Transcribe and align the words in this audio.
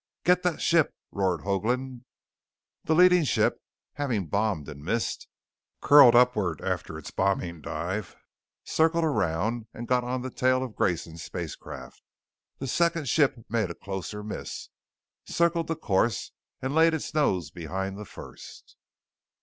"Get 0.23 0.41
that 0.41 0.59
ship!" 0.59 0.95
roared 1.11 1.41
Hoagland. 1.41 2.05
The 2.85 2.95
leading 2.95 3.23
ship, 3.23 3.61
having 3.93 4.25
bombed 4.29 4.67
and 4.67 4.83
missed, 4.83 5.27
curled 5.79 6.15
upward 6.15 6.59
after 6.61 6.97
its 6.97 7.11
bombing 7.11 7.61
dive, 7.61 8.15
circled 8.63 9.03
around 9.03 9.67
and 9.75 9.87
got 9.87 10.03
on 10.03 10.23
the 10.23 10.31
tail 10.31 10.63
of 10.63 10.75
Grayson's 10.75 11.21
spacecraft. 11.23 12.01
The 12.57 12.65
second 12.65 13.09
ship 13.09 13.45
made 13.47 13.69
a 13.69 13.75
closer 13.75 14.23
miss, 14.23 14.69
circled 15.25 15.67
the 15.67 15.75
course 15.75 16.31
and 16.63 16.73
laid 16.73 16.95
its 16.95 17.13
nose 17.13 17.51
behind 17.51 17.99
the 17.99 18.05
first. 18.05 18.77